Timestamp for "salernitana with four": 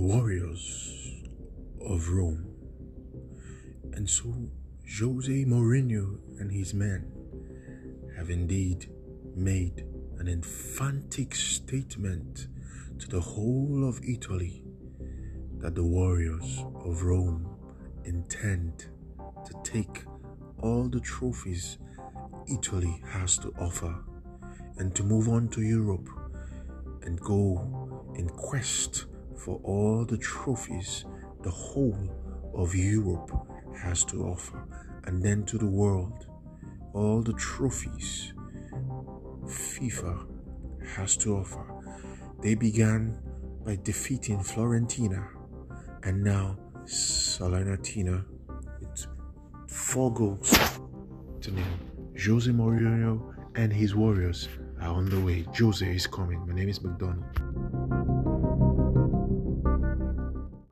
46.84-50.12